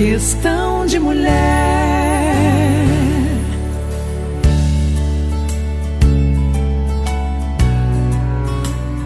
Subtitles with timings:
[0.00, 1.28] Questão de mulher.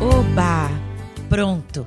[0.01, 0.71] Oba!
[1.29, 1.85] Pronto!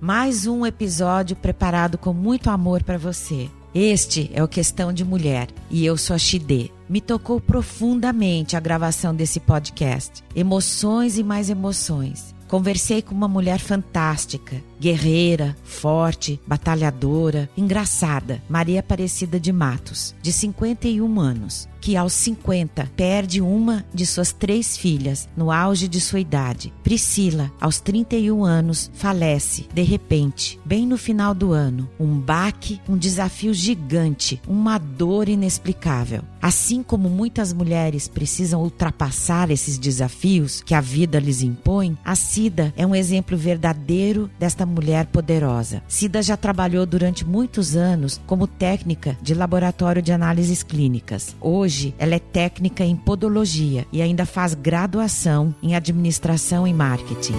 [0.00, 3.48] Mais um episódio preparado com muito amor para você.
[3.72, 6.72] Este é o Questão de Mulher e eu sou a Xidê.
[6.88, 10.24] Me tocou profundamente a gravação desse podcast.
[10.34, 12.34] Emoções e mais emoções.
[12.48, 21.20] Conversei com uma mulher fantástica, guerreira, forte, batalhadora, engraçada, Maria Aparecida de Matos, de 51
[21.20, 26.72] anos, que aos 50 perde uma de suas três filhas no auge de sua idade.
[26.82, 31.88] Priscila, aos 31 anos, falece de repente, bem no final do ano.
[31.98, 36.22] Um baque, um desafio gigante, uma dor inexplicável.
[36.42, 42.72] Assim como muitas mulheres precisam ultrapassar esses desafios que a vida lhes impõe, a Cida
[42.76, 45.82] é um exemplo verdadeiro desta mulher poderosa.
[45.88, 51.36] Cida já trabalhou durante muitos anos como técnica de laboratório de análises clínicas.
[51.40, 57.34] Hoje, ela é técnica em podologia e ainda faz graduação em administração e marketing.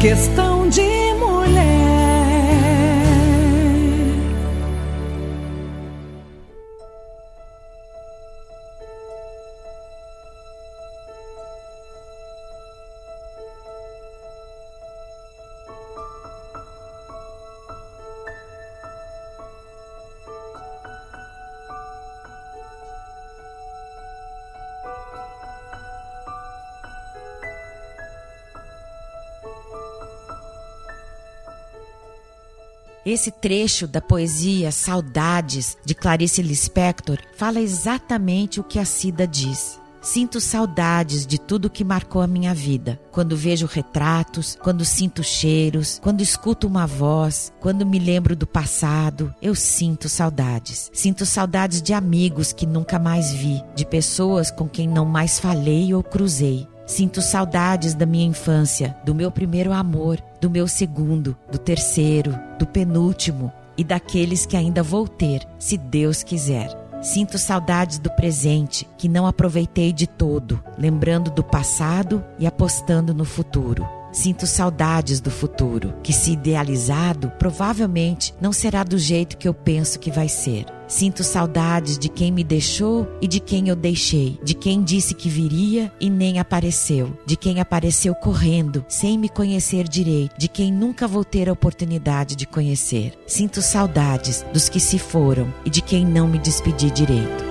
[0.00, 0.57] Questão
[33.08, 39.80] Esse trecho da poesia Saudades de Clarice Lispector fala exatamente o que a Cida diz.
[40.02, 43.00] Sinto saudades de tudo que marcou a minha vida.
[43.10, 49.34] Quando vejo retratos, quando sinto cheiros, quando escuto uma voz, quando me lembro do passado,
[49.40, 50.90] eu sinto saudades.
[50.92, 55.94] Sinto saudades de amigos que nunca mais vi, de pessoas com quem não mais falei
[55.94, 56.68] ou cruzei.
[56.86, 62.66] Sinto saudades da minha infância, do meu primeiro amor, do meu segundo, do terceiro, do
[62.66, 66.68] penúltimo e daqueles que ainda vou ter, se Deus quiser.
[67.00, 73.24] Sinto saudades do presente, que não aproveitei de todo, lembrando do passado e apostando no
[73.24, 73.86] futuro.
[74.10, 79.98] Sinto saudades do futuro, que, se idealizado, provavelmente não será do jeito que eu penso
[80.00, 80.66] que vai ser.
[80.88, 85.28] Sinto saudades de quem me deixou e de quem eu deixei, de quem disse que
[85.28, 91.06] viria e nem apareceu, de quem apareceu correndo, sem me conhecer direito, de quem nunca
[91.06, 93.12] vou ter a oportunidade de conhecer.
[93.26, 97.47] Sinto saudades dos que se foram e de quem não me despedi direito.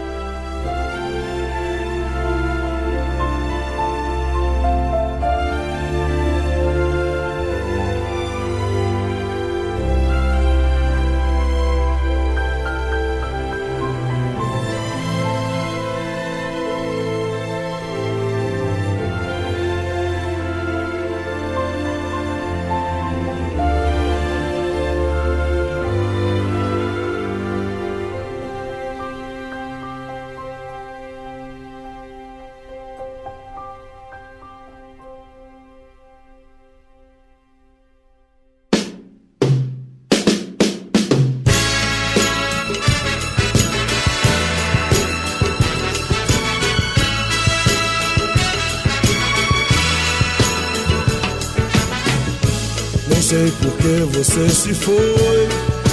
[54.37, 55.47] Você se foi.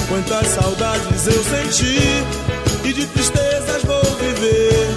[0.08, 1.98] Quantas saudades eu senti.
[2.86, 4.88] E de tristezas vou viver.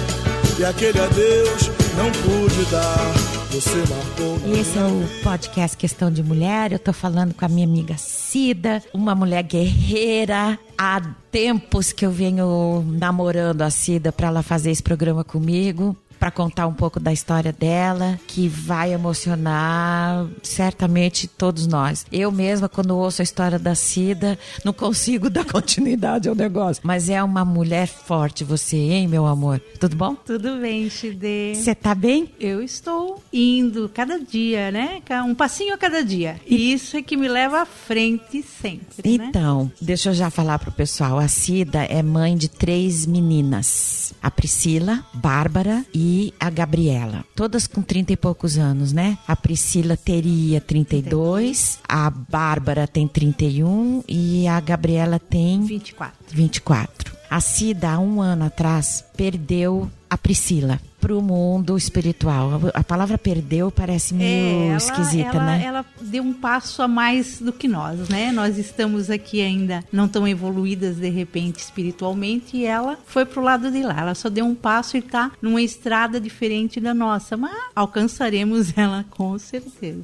[0.58, 3.14] E aquele adeus não pude dar.
[3.50, 4.38] Você marcou.
[4.46, 6.72] E esse é o podcast Questão de Mulher.
[6.72, 10.58] Eu tô falando com a minha amiga Cida, uma mulher guerreira.
[10.76, 11.00] Há
[11.32, 16.66] tempos que eu venho namorando a Cida para ela fazer esse programa comigo para contar
[16.66, 22.04] um pouco da história dela, que vai emocionar certamente todos nós.
[22.10, 26.82] Eu mesma, quando ouço a história da Cida, não consigo dar continuidade ao negócio.
[26.84, 29.60] Mas é uma mulher forte, você, hein, meu amor?
[29.78, 30.14] Tudo bom?
[30.14, 31.54] Tudo bem, Xidê.
[31.54, 32.32] Você tá bem?
[32.40, 35.00] Eu estou indo cada dia, né?
[35.24, 36.40] Um passinho a cada dia.
[36.46, 39.26] E isso é que me leva à frente sempre, né?
[39.28, 41.18] Então, deixa eu já falar pro pessoal.
[41.18, 44.12] A Cida é mãe de três meninas.
[44.22, 46.07] A Priscila, Bárbara e
[46.38, 47.24] a Gabriela.
[47.34, 49.18] Todas com 30 e poucos anos, né?
[49.26, 56.16] A Priscila teria 32, a Bárbara tem 31 e a Gabriela tem 24.
[56.30, 57.16] 24.
[57.30, 60.80] A Cida, há um ano atrás, perdeu a Priscila.
[61.00, 62.60] Pro mundo espiritual.
[62.74, 65.62] A palavra perdeu parece meio É, ela, esquisita, ela- né?
[65.64, 68.32] Ela deu um passo a mais do que nós, né?
[68.32, 73.70] Nós estamos aqui ainda não tão evoluídas de repente espiritualmente e ela foi pro lado
[73.70, 74.00] de lá.
[74.00, 79.04] Ela só deu um passo e tá numa estrada diferente da nossa, mas alcançaremos ela
[79.10, 80.02] com certeza.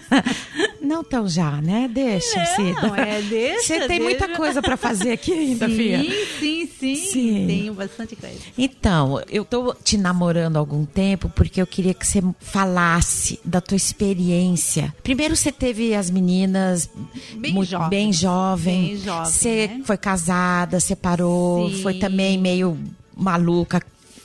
[0.80, 1.88] Não tão já, né?
[1.92, 3.00] Deixa, Não, Cida.
[3.00, 4.36] é, deixa, Você tem muita deixa.
[4.40, 6.02] coisa para fazer aqui ainda, Fia.
[6.02, 7.46] sim, sim, sim, Sim.
[7.46, 8.36] Tenho bastante coisa.
[8.58, 13.60] Então, eu tô te namorando há algum tempo porque eu queria que você falasse da
[13.60, 14.94] tua experiência.
[15.02, 16.90] Primeiro você teve as meninas
[17.36, 17.88] Bem jovens.
[17.90, 18.86] bem jovem.
[18.88, 19.80] Bem jovem, Você né?
[19.84, 21.82] foi casada, separou, Sim.
[21.82, 22.76] foi também meio
[23.16, 23.80] maluca.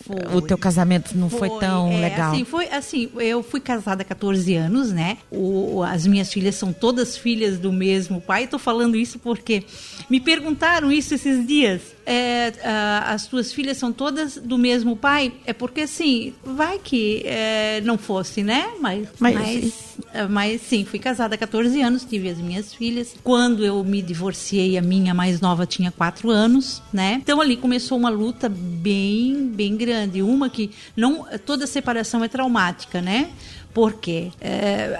[0.08, 0.38] Foi.
[0.38, 2.32] O teu casamento não foi, tão é, legal.
[2.32, 5.18] Assim, foi assim, eu fui casada há 14 anos, né?
[5.30, 8.46] O, as minhas filhas são todas filhas do mesmo pai.
[8.46, 9.66] Estou falando isso porque
[10.10, 11.97] me perguntaram isso esses dias.
[12.10, 15.34] É, ah, as tuas filhas são todas do mesmo pai?
[15.46, 18.70] É porque assim, vai que é, não fosse, né?
[18.80, 19.74] Mas, Mas- mas,
[20.14, 23.14] ah, mas sim, fui casada há 14 anos, tive as minhas filhas.
[23.22, 27.20] Quando eu me divorciei, a minha mais nova tinha 4 anos, né?
[27.22, 30.22] Então ali começou uma luta bem, bem grande.
[30.22, 33.32] Uma que não toda separação é traumática, né?
[33.78, 34.98] Porque é,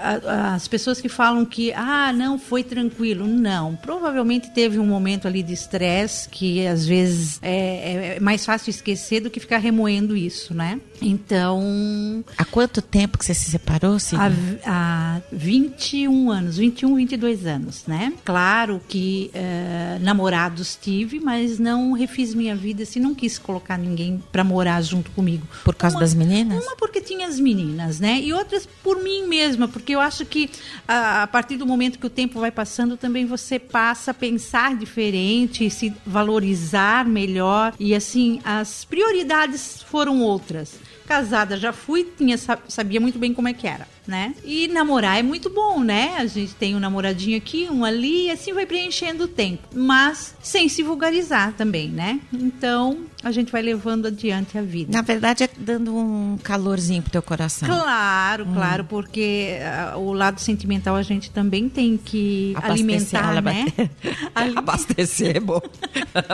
[0.54, 5.42] as pessoas que falam que ah não foi tranquilo, não, provavelmente teve um momento ali
[5.42, 10.54] de estresse que às vezes é, é mais fácil esquecer do que ficar remoendo isso,
[10.54, 10.80] né?
[11.02, 14.32] Então Há quanto tempo que você se separou, Cida?
[14.64, 18.12] Há, há 21 anos, 21, 22 anos, né?
[18.24, 24.22] Claro que eh, namorados tive, mas não refiz minha vida, assim, não quis colocar ninguém
[24.30, 25.44] pra morar junto comigo.
[25.64, 26.62] Por causa das meninas?
[26.62, 28.20] Uma porque tinha as meninas, né?
[28.20, 30.50] E outras por mim mesma, porque eu acho que
[30.86, 34.76] a, a partir do momento que o tempo vai passando, também você passa a pensar
[34.76, 37.74] diferente, se valorizar melhor.
[37.78, 40.74] E assim, as prioridades foram outras.
[41.06, 44.34] Casada já fui, tinha, sa- sabia muito bem como é que era, né?
[44.42, 46.14] E namorar é muito bom, né?
[46.16, 49.68] A gente tem um namoradinho aqui, um ali, e assim vai preenchendo o tempo.
[49.74, 52.18] Mas sem se vulgarizar também, né?
[52.32, 54.90] Então, a gente vai levando adiante a vida.
[54.90, 57.68] Na verdade, é dando um calorzinho pro teu coração.
[57.68, 58.54] Claro, Hum.
[58.54, 63.66] claro, porque ah, o lado sentimental a gente também tem que Abastecer, alimentar, né?
[64.56, 65.60] Abastecer, é bom.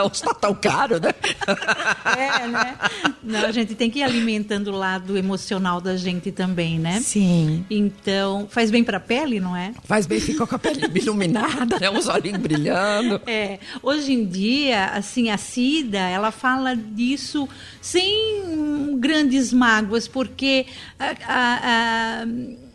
[0.06, 1.10] Hoje tá tão caro, né?
[2.16, 2.76] É, né?
[3.22, 7.00] Não, a gente tem que ir alimentando o lado emocional da gente também, né?
[7.00, 7.63] Sim.
[7.70, 9.72] Então, faz bem pra pele, não é?
[9.84, 11.90] Faz bem, ficou com a pele iluminada, né?
[11.90, 13.20] Os olhinhos brilhando.
[13.26, 17.48] É, hoje em dia, assim, a Cida, ela fala disso
[17.80, 20.66] sem grandes mágoas, porque
[20.98, 21.60] a- a-
[22.22, 22.26] a-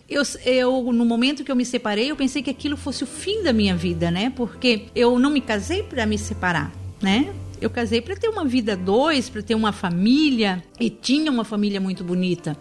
[0.09, 3.43] eu, eu, no momento que eu me separei, eu pensei que aquilo fosse o fim
[3.43, 4.31] da minha vida, né?
[4.35, 6.71] Porque eu não me casei para me separar,
[7.01, 7.31] né?
[7.61, 11.43] Eu casei para ter uma vida a dois, para ter uma família, e tinha uma
[11.43, 12.57] família muito bonita.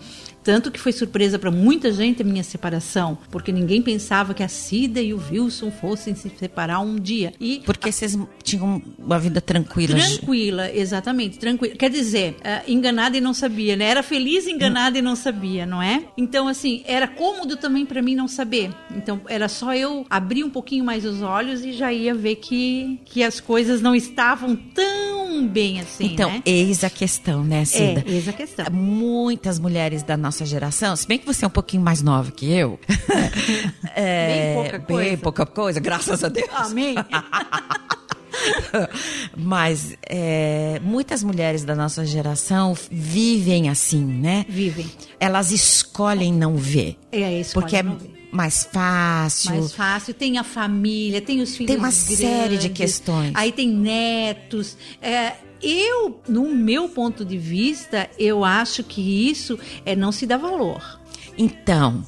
[0.48, 4.48] Tanto que foi surpresa para muita gente a minha separação, porque ninguém pensava que a
[4.48, 7.34] Cida e o Wilson fossem se separar um dia.
[7.38, 8.16] E Porque vocês
[8.48, 9.96] tinham uma vida tranquila.
[9.98, 11.74] Tranquila, exatamente, tranquila.
[11.76, 13.84] Quer dizer, ah, enganada e não sabia, né?
[13.86, 16.04] Era feliz, enganada e não sabia, não é?
[16.16, 18.70] Então, assim, era cômodo também pra mim não saber.
[18.94, 23.00] Então, era só eu abrir um pouquinho mais os olhos e já ia ver que,
[23.04, 26.42] que as coisas não estavam tão bem assim, Então, né?
[26.44, 28.04] eis a questão, né, Cida?
[28.06, 28.66] É, eis a questão.
[28.72, 32.50] Muitas mulheres da nossa geração, se bem que você é um pouquinho mais nova que
[32.50, 32.78] eu.
[33.94, 35.08] é, Bem pouca coisa.
[35.08, 36.48] Bem pouca coisa, graças a Deus.
[36.52, 36.94] Amém?
[39.36, 44.44] Mas é, muitas mulheres da nossa geração vivem assim, né?
[44.48, 44.86] Vivem.
[45.18, 46.96] Elas escolhem não ver.
[47.12, 47.54] É isso.
[47.54, 48.28] Porque é pode não ver.
[48.32, 49.50] mais fácil.
[49.50, 50.14] mais fácil.
[50.14, 53.32] Tem a família, tem os filhos Tem uma série de grandes, questões.
[53.34, 54.76] Aí tem netos.
[55.00, 60.36] É, eu, no meu ponto de vista, eu acho que isso é não se dá
[60.36, 61.00] valor.
[61.36, 62.04] Então,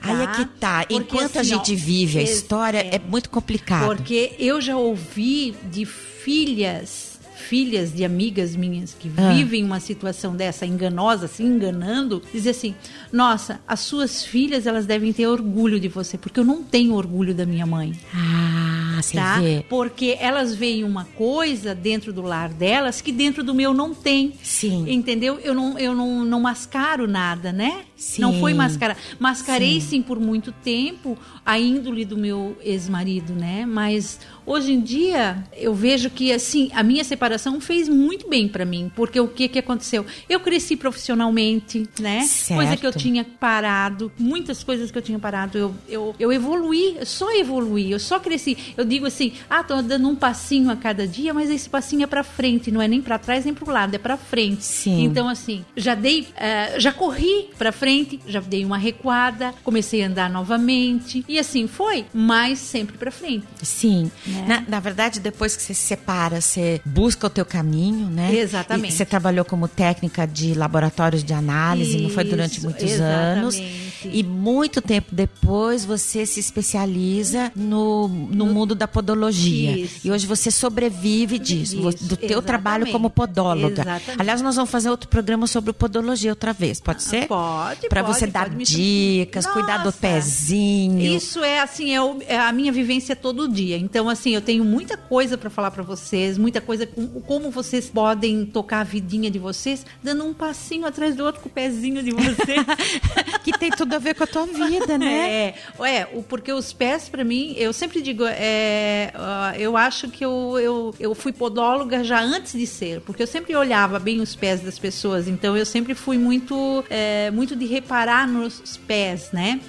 [0.00, 0.32] aí é Tá?
[0.34, 0.78] que tá.
[0.80, 2.98] Porque, Enquanto a assim, gente ó, vive a história, é, é.
[2.98, 3.86] muito complicado.
[3.86, 7.18] Porque eu já ouvi de filhas,
[7.48, 9.32] filhas de amigas minhas que Ah.
[9.32, 12.74] vivem uma situação dessa enganosa, se enganando, dizer assim:
[13.10, 17.34] "Nossa, as suas filhas, elas devem ter orgulho de você, porque eu não tenho orgulho
[17.34, 17.92] da minha mãe".
[18.14, 19.38] Ah, Tá?
[19.40, 19.64] vê.
[19.68, 24.32] Porque elas veem uma coisa dentro do lar delas que dentro do meu não tem.
[24.42, 24.84] Sim.
[24.90, 25.38] Entendeu?
[25.42, 27.82] Eu não, eu não, não mascaro nada, né?
[27.98, 28.22] Sim.
[28.22, 28.96] Não foi mascarar.
[29.18, 29.88] Mascarei sim.
[29.88, 33.66] sim por muito tempo a índole do meu ex-marido, né?
[33.66, 38.64] Mas hoje em dia eu vejo que assim a minha separação fez muito bem para
[38.64, 40.06] mim, porque o que que aconteceu?
[40.28, 42.20] Eu cresci profissionalmente, né?
[42.22, 42.58] Certo.
[42.58, 46.96] Coisa que eu tinha parado, muitas coisas que eu tinha parado, eu, eu, eu evoluí,
[46.98, 48.56] eu só evoluí, eu só cresci.
[48.76, 52.06] Eu digo assim, ah, tô dando um passinho a cada dia, mas esse passinho é
[52.06, 54.64] para frente, não é nem para trás nem para o lado, é para frente.
[54.64, 55.02] Sim.
[55.02, 57.87] Então assim, já dei, uh, já corri para frente,
[58.26, 63.46] já dei uma recuada, comecei a andar novamente e assim foi, mas sempre para frente.
[63.62, 64.10] Sim.
[64.26, 64.44] Né?
[64.46, 68.34] Na, na, verdade, depois que você se separa, você busca o teu caminho, né?
[68.34, 68.92] Exatamente.
[68.92, 73.38] E você trabalhou como técnica de laboratórios de análise, Isso, não foi durante muitos exatamente.
[73.38, 73.88] anos.
[74.04, 79.76] E muito tempo depois você se especializa no, no, no mundo da podologia.
[79.76, 80.06] Isso.
[80.06, 82.46] E hoje você sobrevive disso, Isso, do teu exatamente.
[82.46, 83.82] trabalho como podóloga.
[83.82, 84.20] Exatamente.
[84.20, 87.26] Aliás, nós vamos fazer outro programa sobre podologia outra vez, pode ser?
[87.26, 91.00] Pode, Para você dar pode me- dicas, cuidar do pezinho.
[91.16, 93.76] Isso é assim, é, o- é a minha vivência todo dia.
[93.76, 97.88] Então, assim, eu tenho muita coisa para falar para vocês, muita coisa com como vocês
[97.88, 102.02] podem tocar a vidinha de vocês, dando um passinho atrás do outro com o pezinho
[102.02, 102.64] de vocês.
[103.44, 105.08] que tem tudo a ver com a tua vida, né?
[105.18, 105.54] É,
[105.98, 109.12] é, o- porque os pés, para mim, eu sempre digo, é,
[109.58, 113.54] eu acho que eu, eu, eu fui podóloga já antes de ser, porque eu sempre
[113.54, 118.26] olhava bem os pés das pessoas, então eu sempre fui muito, é, muito de reparar
[118.26, 119.60] nos pés, né?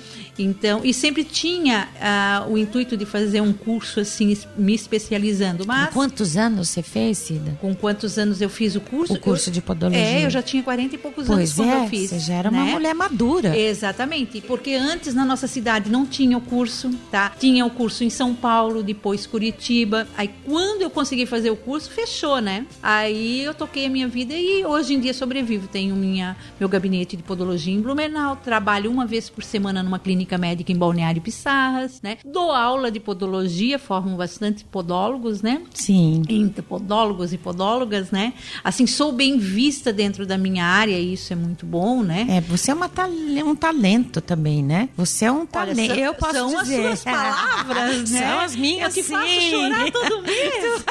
[0.43, 5.65] Então, e sempre tinha ah, o intuito de fazer um curso assim, me especializando.
[5.65, 7.58] Mas Quantos anos você fez, Cida?
[7.62, 9.13] com quantos anos eu fiz o curso?
[9.13, 10.00] O curso Eu- de podologia.
[10.01, 12.10] É, eu já tinha 40 e poucos anos Pois quando é, eu fiz.
[12.10, 12.72] você já era uma né?
[12.72, 13.58] mulher madura.
[13.58, 17.31] Exatamente, porque antes na nossa cidade não tinha o curso, tá?
[17.39, 20.08] Tinha o curso em São Paulo, depois Curitiba.
[20.17, 22.65] Aí quando eu consegui fazer o curso, fechou, né?
[22.81, 25.67] Aí eu toquei a minha vida e hoje em dia sobrevivo.
[25.67, 30.28] Tenho minha, meu gabinete de podologia em Blumenau, trabalho uma vez por semana numa clínica
[30.38, 32.17] médica em Balneário Pissarras, né?
[32.25, 35.62] Dou aula de podologia, formo bastante podólogos, né?
[35.74, 36.21] Sim.
[36.29, 38.33] entre podólogos e podólogas, né?
[38.63, 42.25] Assim, sou bem vista dentro da minha área e isso é muito bom, né?
[42.29, 42.89] É, você é uma
[43.45, 44.89] um talento também, né?
[44.98, 45.86] Você é um talento.
[45.88, 46.88] são- eu posso são dizer.
[46.88, 48.19] as suas palavras, né?
[48.19, 49.50] São as minhas, Eu faço sim.
[49.51, 50.86] chorar todo mês.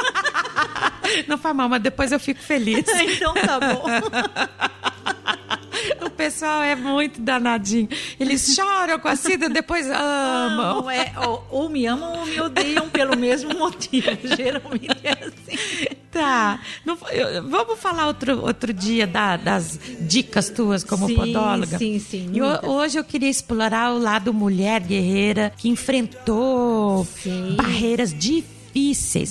[1.26, 2.84] Não faz mal, mas depois eu fico feliz.
[3.16, 3.84] então tá bom.
[6.18, 7.88] O pessoal é muito danadinho.
[8.18, 10.82] Eles choram com a Cida, depois amam.
[10.82, 14.08] Não é, ou, ou me amam ou me odeiam pelo mesmo motivo.
[14.36, 15.86] Geralmente é assim.
[16.10, 16.60] Tá.
[16.84, 21.78] Não- eu- vamos falar outro, outro dia da- das dicas tuas como Sim, podóloga.
[21.78, 27.54] sim, sim, E ho- hoje eu queria explorar o lado mulher guerreira que enfrentou Sim.
[27.56, 28.57] barreiras difíceis.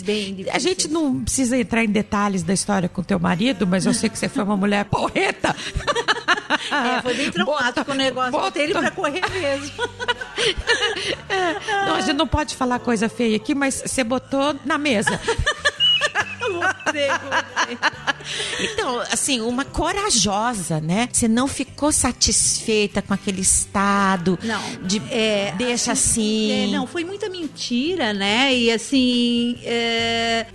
[0.04, 0.56] Bem difíceis.
[0.56, 4.10] A gente não precisa entrar em detalhes da história com teu marido, mas eu sei
[4.10, 5.56] que você foi uma mulher porreta.
[6.72, 8.32] É, foi bem traumático Bota- o negócio.
[8.32, 9.74] bota- Botei ele pra correr mesmo.
[11.88, 15.20] Não, a gente não pode falar coisa feia aqui, mas você botou na mesa.
[18.60, 21.08] Então, assim, uma corajosa, né?
[21.12, 26.52] Você não ficou satisfeita com aquele estado Não, de é, deixa assim.
[26.52, 28.54] É, não, foi muita mentira, né?
[28.56, 30.46] E assim, é,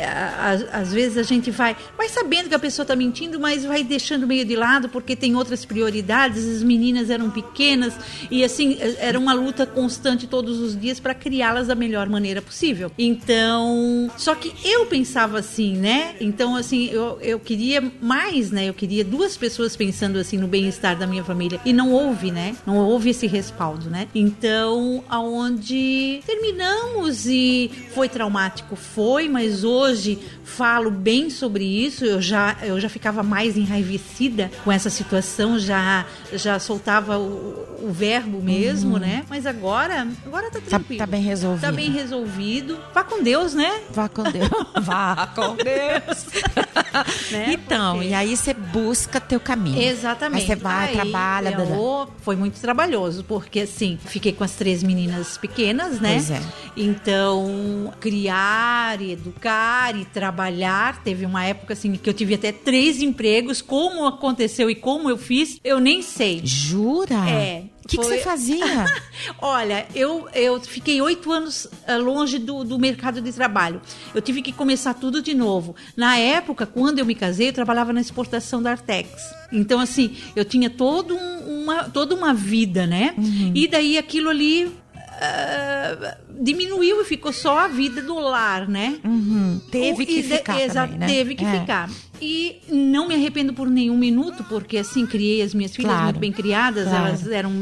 [0.73, 4.27] às vezes a gente vai, vai sabendo que a pessoa tá mentindo, mas vai deixando
[4.27, 6.45] meio de lado porque tem outras prioridades.
[6.47, 7.95] As meninas eram pequenas
[8.31, 12.43] e assim, é- era uma luta constante todos os dias para criá-las da melhor maneira
[12.43, 12.91] possível.
[12.99, 16.15] Então, só que eu pensava assim, né?
[16.21, 18.69] Então, assim, eu, eu queria mais, né?
[18.69, 22.55] Eu queria duas pessoas pensando assim no bem-estar da minha família e não houve, né?
[22.65, 24.07] Não houve esse respaldo, né?
[24.15, 32.05] Então, aonde terminamos e foi traumático, foi, mas hoje falo bem sobre isso.
[32.05, 37.91] Eu já eu já ficava mais enraivecida com essa situação, já já soltava o, o
[37.91, 39.25] verbo mesmo, né?
[39.29, 40.99] Mas agora, agora tá tranquilo.
[40.99, 41.61] tá bem resolvido.
[41.61, 42.79] Tá bem resolvido.
[42.95, 43.81] Vá com Deus, né?
[43.91, 44.49] Vá com Deus.
[44.81, 45.72] Vá com Deus.
[47.31, 47.55] Né?
[47.55, 49.81] Então, Porque- e aí você busca teu caminho.
[49.81, 50.41] Exatamente.
[50.43, 51.49] Aí você vai, Aí, trabalha.
[51.49, 51.75] é, dadá.
[51.75, 56.13] o- foi muito trabalhoso, porque assim, fiquei com as três meninas pequenas, né?
[56.15, 56.41] Pois é.
[56.77, 61.03] Então, criar, e educar e trabalhar.
[61.03, 63.63] Teve uma época assim que eu tive até três empregos.
[63.63, 66.43] Como aconteceu e como eu fiz, eu nem sei.
[66.45, 67.29] Jura?
[67.29, 68.65] É, O que, que foi- você fazia?
[69.41, 73.81] Olha, eu, eu fiquei oito anos ah, longe do, do mercado de trabalho.
[74.15, 75.75] Eu tive que começar tudo de novo.
[75.97, 79.11] Na época, quando eu me casei, eu trabalhava na exportação da Artex.
[79.53, 83.15] Então, assim, eu tinha todo um- uma, toda uma vida, né?
[83.55, 84.73] E daí aquilo ali
[85.21, 88.99] ah, diminuiu e ficou só a vida do lar, né?
[89.05, 89.61] Uhum.
[89.71, 91.07] Teve O- que de- ficar também, né?
[91.07, 91.61] Teve que É.
[91.61, 91.91] ficar.
[92.21, 96.05] E não me arrependo por nenhum minuto, porque assim, criei as minhas filhas Claro.
[96.05, 97.07] muito bem criadas, Claro.
[97.09, 97.53] elas eram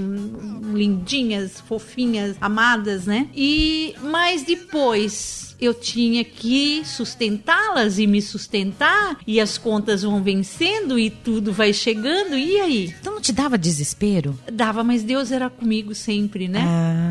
[0.74, 3.28] lindinhas, fofinhas, amadas, né?
[3.34, 10.98] E mas depois eu tinha que sustentá-las e me sustentar, e as contas vão vencendo
[10.98, 12.94] e tudo vai chegando, e aí?
[12.98, 14.38] Então não te dava desespero?
[14.50, 16.62] Dava, mas Deus era comigo sempre, né?
[16.66, 17.09] Ah.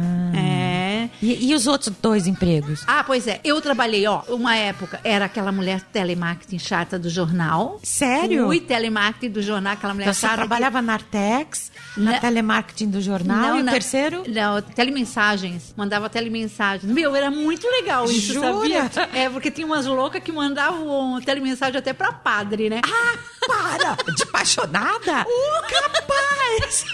[1.21, 2.83] E, e os outros dois empregos?
[2.87, 3.39] Ah, pois é.
[3.43, 7.79] Eu trabalhei, ó, uma época, era aquela mulher telemarketing chata do jornal.
[7.83, 8.45] Sério?
[8.47, 10.33] Fui telemarketing do jornal, aquela mulher Então, você chata.
[10.33, 14.23] que- trabalhava na Artex, na Na- telemarketing do jornal, e o na- terceiro?
[14.27, 15.73] Não, telemensagens.
[15.75, 16.91] Mandava telemensagens.
[16.91, 18.53] Meu, era muito legal isso, Jura?
[18.53, 18.91] sabia?
[19.13, 22.81] É, porque tinha umas loucas que mandavam telemensagem até pra padre, né?
[22.83, 24.13] Ah, para!
[24.13, 25.25] De apaixonada?
[25.69, 26.85] Capaz!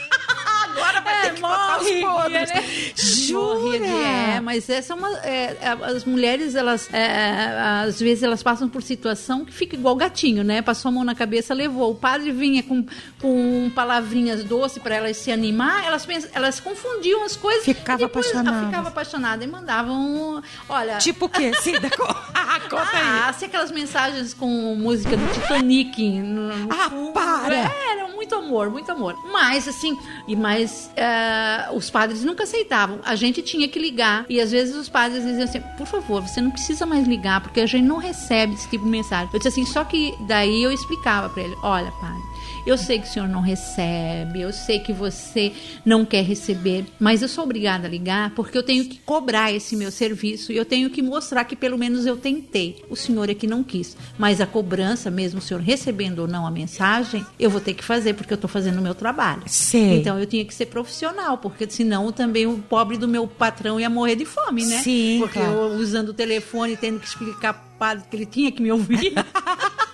[0.75, 2.50] Agora vai ter que botar os podres.
[2.50, 2.63] né?
[2.96, 3.60] Jura?
[3.60, 5.10] Morria de- é, mas essa é uma.
[5.20, 6.91] é, é, as mulheres, elas.
[6.94, 10.62] é, às vezes elas passam por situação que fica igual gatinho, né?
[10.62, 11.91] Passou a mão na cabeça, levou.
[11.91, 12.86] O padre vinha com,
[13.22, 17.63] com palavrinhas doces para elas se animar, elas, pens- elas confundiam as coisas.
[17.63, 18.58] Ficava depois, apaixonada.
[18.62, 20.41] ah, Ficava apaixonada e mandavam.
[20.70, 20.98] Olha.
[20.98, 21.51] Tipo o quê?
[21.62, 21.89] Cida,
[22.34, 23.29] ah, conta Ah, aí.
[23.29, 26.20] assim, aquelas mensagens com música do Titanic.
[26.22, 27.12] No, no Ah, fundo.
[27.13, 27.55] para!
[27.55, 29.15] É, era muito amor, muito amor.
[29.32, 33.00] Mas, assim, e mais, eh, os padres nunca aceitavam.
[33.03, 34.25] A gente tinha que ligar.
[34.27, 37.62] E às vezes os padres diziam assim: por favor, você não precisa mais ligar, porque
[37.62, 39.29] a gente não recebe esse tipo de mensagem.
[39.32, 42.35] Eu disse assim, só que daí eu explicava pra ele: olha, padre.
[42.65, 45.53] Eu sei que o senhor não recebe, eu sei que você
[45.86, 49.75] não quer receber, mas eu sou obrigada a ligar porque eu tenho que cobrar esse
[49.75, 52.84] meu serviço e eu tenho que mostrar que pelo menos eu tentei.
[52.89, 56.48] O senhor é que não quis, mas a cobrança, mesmo o senhor recebendo ou não
[56.48, 59.43] a mensagem, eu vou ter que fazer porque eu estou fazendo o meu trabalho.
[59.45, 60.00] Sei.
[60.00, 63.89] Então eu tinha que ser profissional, porque senão também o pobre do meu patrão ia
[63.89, 64.79] morrer de fome, né?
[64.79, 65.53] Sim, Porque claro.
[65.53, 69.13] eu usando o telefone, tendo que explicar padre que ele tinha que me ouvir.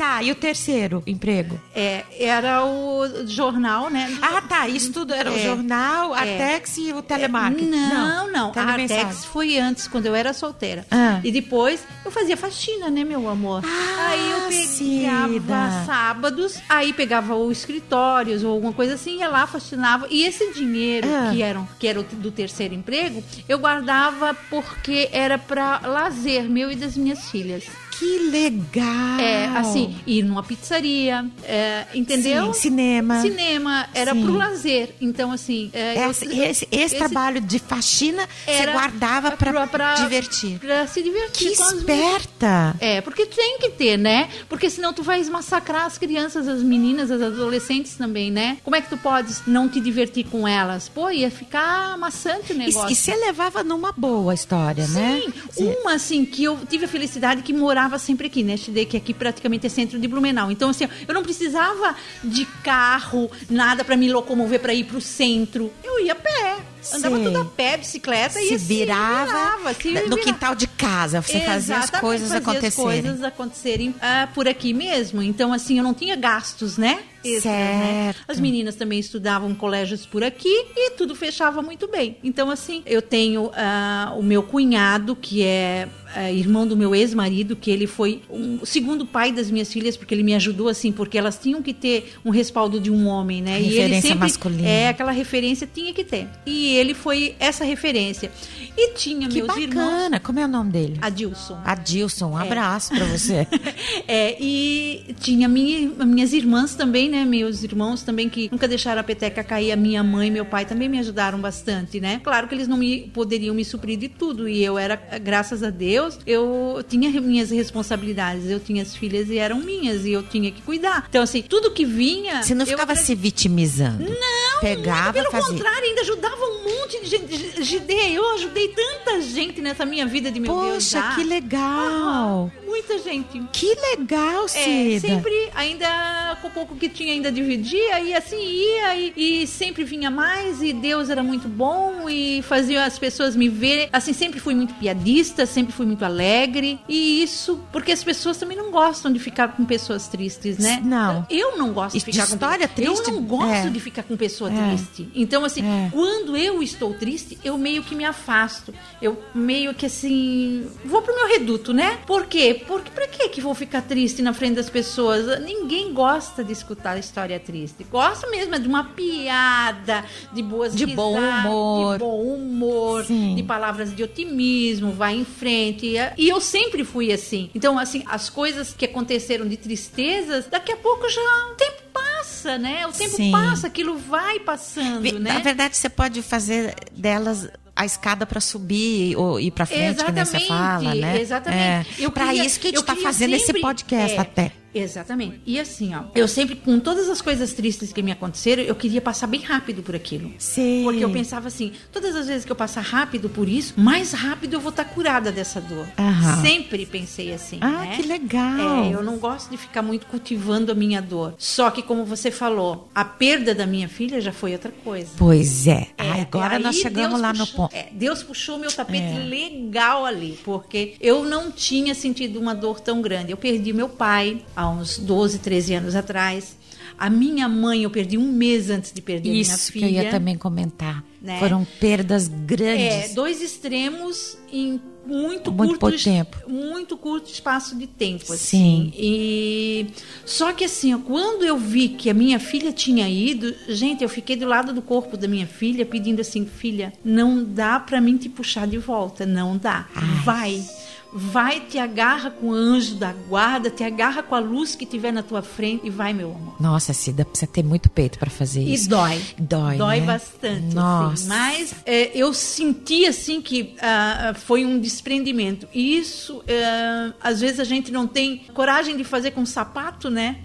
[0.00, 1.60] Tá, e o terceiro emprego?
[1.74, 4.16] É, era o jornal, né?
[4.22, 4.66] Ah, tá.
[4.66, 5.40] Isso tudo era o É.
[5.40, 6.40] jornal, a É.
[6.42, 7.68] Artex e o telemarketing.
[7.68, 8.48] Não, não.
[8.48, 9.04] A telemensagem.
[9.04, 10.86] Artex foi antes, quando eu era solteira.
[10.90, 11.20] Ah.
[11.22, 13.62] E depois eu fazia faxina, né, meu amor?
[13.62, 15.28] Ah, aí eu Cida.
[15.28, 20.06] pegava sábados, aí pegava o escritórios ou alguma coisa assim, ia lá, faxinava.
[20.08, 21.30] E esse dinheiro Ah.
[21.30, 26.70] que, era, que era o do terceiro emprego, eu guardava porque era para lazer meu
[26.72, 27.64] e das minhas filhas.
[28.00, 29.20] Que legal!
[29.20, 32.46] É, assim, ir numa pizzaria, é, entendeu?
[32.54, 33.20] Sim, cinema.
[33.20, 34.22] Cinema, era Sim.
[34.24, 34.94] pro lazer.
[35.02, 35.70] Então, assim.
[35.74, 40.58] é, eu- Esse, esse, esse trabalho de faxina você guardava pra, pra- divertir.
[40.58, 42.74] Pra se divertir Que esperta!
[42.80, 44.30] É, porque tem que ter, né?
[44.48, 48.56] Porque senão tu vais massacrar as crianças, as meninas, as adolescentes também, né?
[48.64, 50.88] Como é que tu podes não te divertir com elas?
[50.88, 52.90] Pô, ia ficar maçante o E, negócio.
[52.90, 55.22] e você levava numa boa história, né?
[55.50, 58.56] Sim, uma assim que eu tive a felicidade que morava sempre aqui, né?
[58.56, 60.50] Te que aqui praticamente é centro de Blumenau.
[60.50, 65.72] Então assim, eu não precisava de carro, nada pra me locomover pra ir pro centro.
[65.82, 66.56] Eu ia a pé.
[66.94, 67.24] Andava Sei.
[67.24, 70.18] tudo a pé, bicicleta se e virava, virava, se no virava.
[70.22, 72.98] quintal de casa, você fazia as Exatamente, coisas fazia acontecerem.
[72.98, 75.22] as coisas acontecerem ah, por aqui mesmo.
[75.22, 77.00] Então, assim, eu não tinha gastos, né?
[77.24, 78.12] Extras, né?
[78.14, 78.24] Certo.
[78.28, 82.16] As meninas também estudavam colégios por aqui e tudo fechava muito bem.
[82.24, 87.54] Então, assim, eu tenho ah, o meu cunhado, que é ah, irmão do meu ex-marido,
[87.54, 90.90] que ele foi um- o segundo pai das minhas filhas, porque ele me ajudou, assim,
[90.92, 93.60] porque elas tinham que ter um respaldo de um homem, né?
[93.60, 94.68] e ele Referência sempre, masculina.
[94.68, 96.26] É, aquela referência tinha que ter.
[96.46, 98.30] E ele foi essa referência.
[98.76, 99.84] E tinha Que meus irmãos.
[99.90, 100.20] bacana!
[100.20, 100.98] Como é o nome dele?
[101.02, 101.60] Adilson.
[101.64, 103.46] Adilson, um abraço pra você.
[104.08, 107.24] É, e tinha minha, minhas irmãs também, né?
[107.24, 109.72] Meus irmãos também que nunca deixaram a peteca cair.
[109.72, 112.20] A minha mãe e meu pai também me ajudaram bastante, né?
[112.22, 114.48] Claro que eles não me poderiam me suprir de tudo.
[114.48, 118.48] E eu era, graças a Deus, eu tinha minhas responsabilidades.
[118.48, 120.04] Eu tinha as filhas e eram minhas.
[120.06, 121.06] E eu tinha que cuidar.
[121.08, 122.42] Então, assim, tudo que vinha.
[122.42, 124.04] Você não ficava se vitimizando.
[124.04, 125.48] não, Pegava, pelo fazia.
[125.54, 127.58] contrário, ainda ajudava um monte de gente.
[127.60, 130.72] Ajudei, eu ajudei tanta gente nessa minha vida de meu Deus.
[130.84, 131.14] Poxa, já.
[131.14, 132.50] que legal!
[132.66, 133.40] Muita gente.
[133.52, 135.00] Que legal, É, Cida.
[135.00, 140.10] sempre, ainda com pouco que tinha, ainda dividia, e assim ia, e, e sempre vinha
[140.10, 143.88] mais, e Deus era muito bom, e fazia as pessoas me verem.
[143.92, 148.56] Assim, sempre fui muito piadista, sempre fui muito alegre, e isso, porque as pessoas também
[148.56, 150.80] não gostam de ficar com pessoas tristes, né?
[150.84, 151.26] Não.
[151.30, 153.70] Eu não gosto de de ficar com história triste, Eu não gosto é.
[153.70, 154.68] de ficar com pessoa É.
[154.76, 155.08] triste.
[155.14, 155.88] Então, assim, É.
[155.90, 158.74] quando eu estou triste, eu meio que me afasto.
[159.00, 160.66] Eu meio que assim.
[160.84, 161.98] Vou pro meu reduto, né?
[162.06, 162.62] Por quê?
[162.66, 165.40] Porque pra quê que vou ficar triste na frente das pessoas?
[165.40, 167.84] Ninguém gosta de escutar história triste.
[167.84, 171.92] Gosta mesmo é de uma piada, de boas De bom risadas, humor.
[171.94, 173.34] De bom humor, Sim.
[173.36, 175.94] de palavras de otimismo, vai em frente.
[176.16, 177.50] E eu sempre fui assim.
[177.54, 181.20] Então, assim, as coisas que aconteceram de tristezas, daqui a pouco já
[181.52, 182.86] o tempo passa, né?
[182.86, 183.30] O tempo Sim.
[183.32, 185.32] passa, aquilo vai passando, né?
[185.34, 190.12] Na verdade, você pode fazer delas a escada para subir ou ir para frente, que
[190.12, 191.20] nem você Exatamente, fala, né?
[191.20, 192.04] exatamente.
[192.04, 192.10] É.
[192.10, 194.52] Para isso que a gente está fazendo esse sempre- podcast é, até.
[194.74, 195.40] Exatamente.
[195.46, 199.00] E assim, ó, eu sempre, com todas as coisas tristes que me aconteceram, eu queria
[199.00, 200.32] passar bem rápido por aquilo.
[200.38, 200.82] Sim.
[200.84, 204.54] Porque eu pensava assim, todas as vezes que eu passar rápido por isso, mais rápido
[204.54, 205.86] eu vou estar curada dessa dor.
[205.98, 206.42] Aham.
[206.42, 207.96] Sempre pensei assim, Ah, né?
[207.96, 208.84] que legal.
[208.84, 211.34] É, eu não gosto de ficar muito cultivando a minha dor.
[211.38, 215.10] Só que, como você falou, a perda da minha filha já foi outra coisa.
[215.16, 215.88] Pois é.
[215.98, 217.74] É, Ah, agora nós chegamos Deus lá no puxou- ponto.
[217.74, 219.24] é, Deus puxou meu tapete É.
[219.24, 223.30] legal ali, porque eu não tinha sentido uma dor tão grande.
[223.32, 226.56] Eu perdi meu pai há uns 12, 13 anos atrás.
[226.98, 229.86] A minha mãe eu perdi um mês antes de perder Isso minha que filha.
[230.00, 231.02] eu ia também comentar.
[231.22, 231.38] né?
[231.38, 233.14] Foram perdas É, grandes.
[233.14, 236.36] dois extremos em muito, Muito curto, tempo.
[236.46, 238.34] muito curto espaço de tempo, Sim.
[238.34, 238.92] assim.
[238.96, 239.86] E
[240.26, 244.36] só que assim, quando eu vi que a minha filha tinha ido, gente, eu fiquei
[244.36, 248.28] do lado do corpo da minha filha pedindo assim, filha, não dá pra mim te
[248.28, 249.88] puxar de volta, não dá.
[249.94, 250.22] Ai.
[250.22, 250.64] Vai.
[251.12, 255.12] Vai, te agarra com o anjo da guarda, te agarra com a luz que tiver
[255.12, 256.54] na tua frente e vai, meu amor.
[256.60, 258.88] Nossa, Cida, precisa ter muito peito para fazer E isso.
[258.88, 259.20] dói.
[259.38, 260.06] Dói, Dói né?
[260.06, 260.74] bastante.
[260.74, 261.14] Nossa.
[261.14, 261.28] assim.
[261.28, 265.66] Mas é, eu senti assim que ah, foi um desprendimento.
[265.74, 270.36] E Isso, é, às vezes a gente não tem coragem de fazer com sapato, né?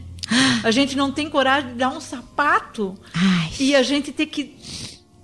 [0.64, 3.52] A gente não tem coragem de dar um sapato Ai.
[3.60, 4.56] e a gente tem que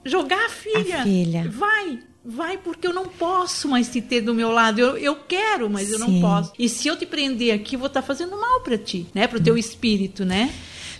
[0.05, 0.99] jogar a filha.
[0.99, 1.49] A filha.
[1.49, 1.99] Vai.
[2.23, 4.79] Vai, porque eu não posso mais te ter do meu lado.
[4.79, 6.21] Eu, eu quero, mas eu não Sim.
[6.21, 6.53] posso.
[6.59, 9.25] E se eu te prender aqui, eu vou estar fazendo mal para ti, né?
[9.27, 10.53] Pro teu espírito, né?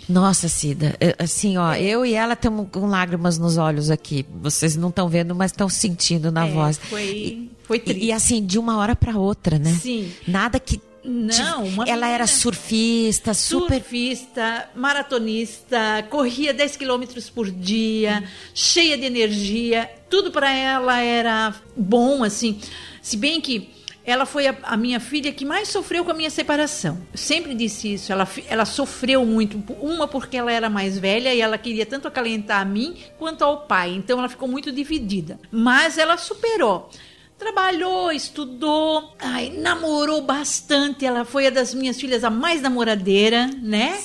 [0.08, 4.26] Nossa, Cida, é, assim, ó, eu e ela estamos com lágrimas nos olhos aqui.
[4.42, 6.76] Vocês não estão vendo, mas estão sentindo na É, voz.
[6.76, 8.04] foi- foi E- triste.
[8.06, 9.72] E, assim, de uma hora para outra, né?
[9.80, 10.10] Sim.
[10.26, 10.80] Nada que.
[11.04, 13.80] Não, uma Ela era surfista, super.
[13.80, 18.22] Surfista, maratonista, corria 10 quilômetros por dia,
[18.54, 19.90] cheia de energia.
[20.08, 22.60] Tudo para ela era bom, assim.
[23.00, 23.68] Se bem que
[24.04, 26.98] ela foi a, a minha filha que mais sofreu com a minha separação.
[27.12, 28.12] Eu sempre disse isso.
[28.12, 29.62] Ela, ela sofreu muito.
[29.80, 33.62] Uma porque ela era mais velha e ela queria tanto acalentar a mim quanto ao
[33.66, 33.90] pai.
[33.90, 35.38] Então ela ficou muito dividida.
[35.50, 36.90] Mas ela superou.
[37.42, 41.04] Trabalhou, estudou, ai, namorou bastante.
[41.04, 43.98] Ela foi a das minhas filhas a mais namoradeira, né?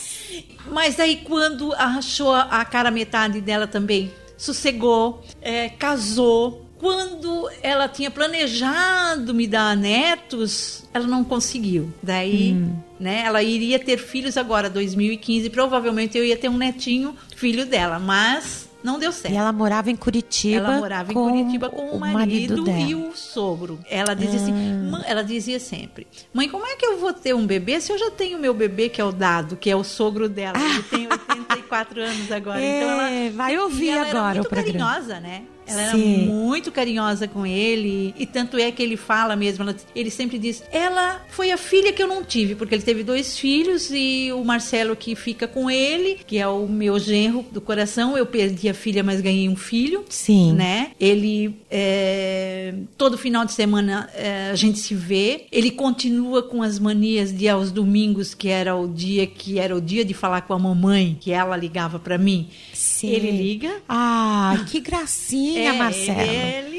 [0.71, 6.65] Mas aí quando achou a cara metade dela também, sossegou, é, casou.
[6.80, 11.93] Quando ela tinha planejado me dar netos, ela não conseguiu.
[12.02, 12.56] Daí,
[13.00, 18.00] né, ela iria ter filhos agora, 2015, provavelmente eu ia ter um netinho, filho dela,
[18.00, 19.34] mas não deu certo.
[19.34, 20.65] E ela morava em Curitiba.
[20.65, 22.80] Ela morava em com Curitiba com o marido, dela.
[22.80, 23.80] e o sogro.
[23.89, 27.45] Ela dizia assim, "Mãe-" ela dizia sempre: "Mãe, como é que eu vou ter um
[27.45, 30.30] bebê se eu já tenho meu bebê que é o Dado, que é o sogro
[30.30, 32.62] dela, ele tem 84 anos agora".
[32.62, 34.80] É, então ela vai e ouvir ela agora era muito o programa.
[34.89, 35.43] carinhosa, né?
[35.67, 36.23] Ela Sim.
[36.23, 38.13] era muito carinhosa com ele.
[38.17, 39.63] E tanto é que ele fala mesmo.
[39.63, 43.03] ela- ele sempre diz: Ela foi a filha que eu não tive, porque ele teve
[43.03, 47.60] dois filhos e o Marcelo que fica com ele, que é o meu genro do
[47.62, 48.17] coração.
[48.17, 50.03] Eu perdi a filha, mas ganhei um filho.
[50.10, 50.53] Sim.
[50.53, 50.91] Né?
[50.99, 51.56] Ele.
[51.69, 55.45] é, todo final de semana é, a gente se vê.
[55.51, 59.82] Ele continua com as manias de aos domingos, que era o dia que era o
[59.82, 62.47] dia de falar com a mamãe, que ela ligava para mim.
[62.88, 63.10] Sim.
[63.10, 63.82] Ele liga.
[63.88, 66.21] Ah, que gracinha, Marcelo.
[66.21, 66.76] Ele é.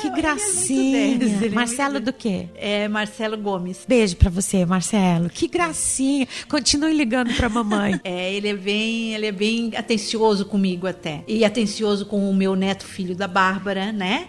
[0.00, 1.18] Que gracinha.
[1.52, 2.46] Marcelo do quê?
[2.54, 3.84] É Marcelo Gomes.
[3.86, 5.28] Beijo pra você, Marcelo.
[5.30, 6.26] Que gracinha.
[6.48, 8.00] Continue ligando pra mamãe.
[8.04, 11.24] É, ele é bem, ele é bem atencioso comigo até.
[11.26, 14.28] E atencioso com o meu neto filho da Bárbara, né?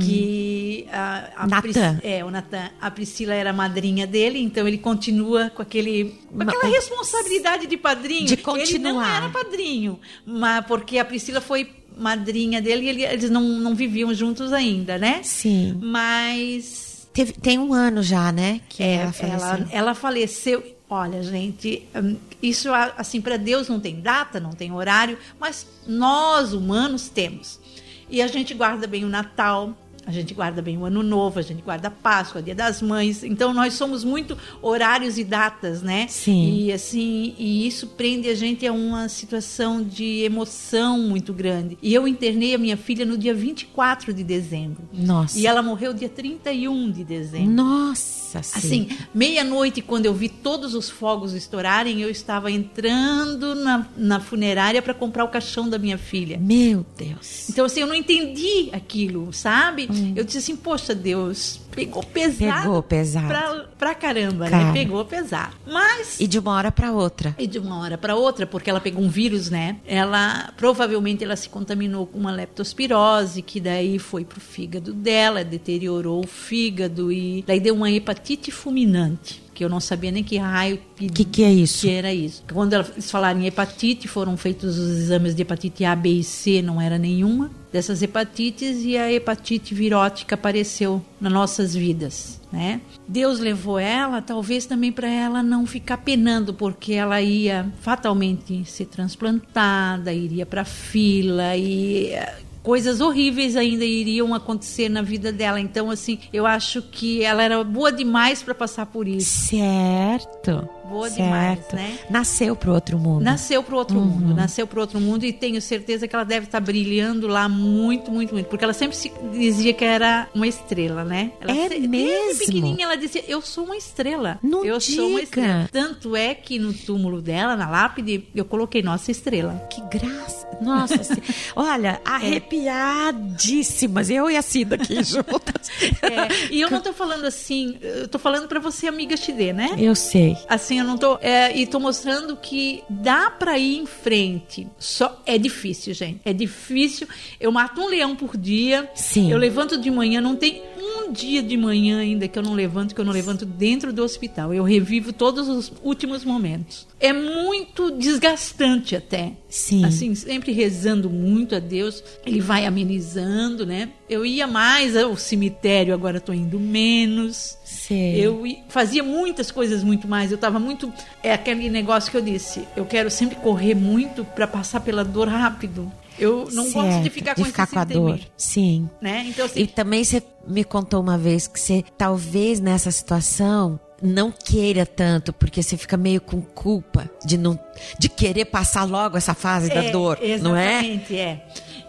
[0.00, 1.48] Que a, a Uhum.
[1.50, 2.00] Natan.
[2.02, 2.70] É, o Natan.
[2.80, 7.76] A Priscila era a madrinha dele, então ele continua com aquele com aquela responsabilidade de
[7.76, 8.26] padrinho.
[8.26, 8.52] De Ele não
[8.94, 9.16] continuar.
[9.16, 11.64] era padrinho, mas porque a Priscila foi
[11.98, 15.20] madrinha dele e ele- eles não, não viviam juntos ainda, né?
[15.22, 15.78] Sim.
[15.82, 18.60] Mas Teve- tem um ano já, né?
[18.68, 19.48] Que É, ela faleceu.
[19.48, 20.64] ela, ela faleceu.
[20.90, 26.52] Olha, gente, hum, isso assim para Deus não tem data, não tem horário, mas nós
[26.54, 27.60] humanos temos.
[28.08, 29.76] E a gente guarda bem o Natal,
[30.08, 33.22] A gente guarda bem o Ano Novo, a gente guarda a Páscoa, Dia das Mães.
[33.22, 36.06] Então nós somos muito horários e datas, né?
[36.08, 36.64] Sim.
[36.64, 41.76] E assim, e isso prende a gente a uma situação de emoção muito grande.
[41.82, 44.82] E eu internei a minha filha no dia 24 de dezembro.
[44.94, 45.38] Nossa.
[45.38, 47.50] E ela morreu dia 31 de dezembro.
[47.50, 48.58] Nossa, sim.
[48.58, 54.82] Assim, meia-noite, quando eu vi todos os fogos estourarem, eu estava entrando na, na funerária
[54.82, 56.38] para comprar o caixão da minha filha.
[56.38, 57.48] Meu Deus.
[57.48, 59.88] Então, assim, eu não entendi aquilo, sabe?
[60.14, 62.62] Eu disse assim, poxa, Deus, pegou pesado.
[62.62, 63.28] Pegou pesado.
[63.28, 64.64] Pra, pra caramba, Cara.
[64.66, 64.72] né?
[64.72, 65.54] Pegou pesado.
[65.66, 67.34] Mas E de uma hora para outra.
[67.38, 69.76] e de uma hora para outra, porque ela pegou um vírus, né?
[69.86, 76.24] Ela provavelmente ela se contaminou com uma leptospirose, que daí foi pro fígado dela, deteriorou
[76.24, 80.78] o fígado e daí deu uma hepatite fulminante, que eu não sabia nem que raio
[81.00, 81.80] O que, que é isso?
[81.80, 82.44] que era isso.
[82.52, 86.62] Quando eles falaram em hepatite, foram feitos os exames de hepatite A, B e C,
[86.62, 92.80] não era nenhuma dessas hepatites e a hepatite virótica apareceu nas nossas vidas, né?
[93.06, 98.86] Deus levou ela, talvez também para ela não ficar penando, porque ela ia fatalmente ser
[98.86, 105.60] transplantada, iria para fila e eh, coisas horríveis ainda iriam acontecer na vida dela.
[105.60, 109.48] Então, assim, eu acho que ela era boa demais para passar por isso.
[109.48, 110.68] Certo.
[110.88, 111.22] Boa certo.
[111.22, 111.98] demais, né?
[112.10, 113.22] Nasceu pro outro mundo.
[113.22, 114.04] Nasceu para outro Uhum.
[114.06, 118.10] mundo, nasceu para outro mundo e tenho certeza que ela deve estar brilhando lá muito,
[118.10, 121.32] muito, muito, porque ela sempre se dizia que era uma estrela, né?
[121.40, 121.96] Ela É se- mesmo?
[122.26, 124.38] Desde pequenininha ela dizia: "Eu sou uma estrela".
[124.42, 125.24] Não eu sou uma diga.
[125.24, 125.68] estrela.
[125.72, 129.54] Tanto é que no túmulo dela, na lápide, eu coloquei nossa estrela.
[129.70, 130.46] Que graça.
[130.60, 131.22] Nossa, se-
[131.54, 134.10] olha, arrepiadíssimas.
[134.10, 135.68] Eu e a Cida aqui juntas.
[136.02, 139.74] É, e eu não tô falando assim, eu tô falando para você amiga Chidê, né?
[139.78, 140.36] Eu sei.
[140.48, 141.18] Assim, eu não tô.
[141.20, 144.66] é, e tô mostrando que dá pra ir em frente.
[144.78, 146.20] Só é difícil, gente.
[146.24, 147.06] É difícil.
[147.40, 148.90] Eu mato um leão por dia.
[148.94, 149.30] Sim.
[149.30, 152.94] Eu levanto de manhã, não tem um dia de manhã ainda que eu não levanto,
[152.94, 154.52] que eu não levanto dentro do hospital.
[154.52, 156.86] Eu revivo todos os últimos momentos.
[157.00, 159.32] É muito desgastante até.
[159.48, 159.84] Sim.
[159.84, 162.02] Assim, sempre rezando muito a Deus.
[162.24, 163.90] Ele vai amenizando, né?
[164.08, 167.57] Eu ia mais ao cemitério, agora tô indo menos.
[167.88, 168.20] Sei.
[168.20, 170.30] Eu fazia muitas coisas muito mais.
[170.30, 170.92] Eu estava muito.
[171.22, 172.68] É aquele negócio que eu disse.
[172.76, 175.90] Eu quero sempre correr muito para passar pela dor rápido.
[176.18, 178.20] Eu não gosto de Certo, ficar com de ficar esse com a dor.
[178.36, 178.90] Sim.
[179.00, 179.24] Né?
[179.28, 184.32] Então, assim, E também você me contou uma vez que você, talvez nessa situação, não
[184.32, 187.58] queira tanto, porque você fica meio com culpa de não
[187.98, 190.78] de querer passar logo essa fase da É, dor, não é?
[190.78, 191.46] Exatamente, é.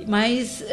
[0.07, 0.63] Mas.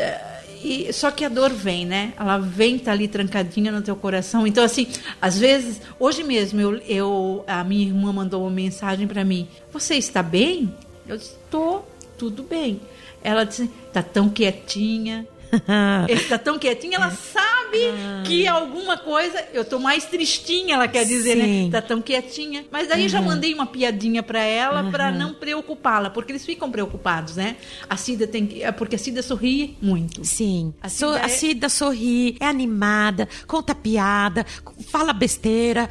[0.66, 2.12] E- só que a dor vem, né?
[2.18, 4.46] Ela vem, tá ali trancadinha no teu coração.
[4.46, 4.86] Então, assim,
[5.20, 9.94] às vezes, hoje mesmo, eu, eu a minha irmã mandou uma mensagem para mim: Você
[9.94, 10.74] está bem?
[11.06, 11.18] Eu
[11.50, 11.82] Tô,
[12.18, 12.80] tudo bem.
[13.22, 15.26] Ela disse: Tá tão quietinha.
[16.08, 17.78] Ele tá tão quietinha, ela sabe
[18.26, 19.44] que alguma coisa.
[19.52, 21.64] Eu tô mais tristinha, ela quer dizer, Sim.
[21.66, 21.70] né?
[21.70, 22.64] Tá tão quietinha.
[22.70, 27.36] Mas daí já mandei uma piadinha pra ela pra não preocupá-la, porque eles ficam preocupados,
[27.36, 27.56] né?
[27.88, 28.62] A Cida tem que.
[28.62, 30.24] é Porque a Cida sorri muito.
[30.24, 30.72] Sim.
[30.80, 34.44] A So- Cida A é- Cida sorri, é animada, conta piada,
[34.88, 35.88] fala besteira,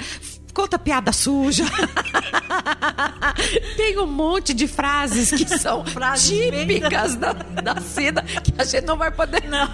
[0.55, 1.65] conta piada suja.
[3.75, 8.85] Tem um monte de frases que são Frases típicas da, da Cida que a gente
[8.85, 9.43] não vai poder.
[9.49, 9.67] Não.